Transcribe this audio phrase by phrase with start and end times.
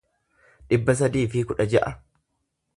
[0.71, 1.95] dhibba sadii fi kudha ja'a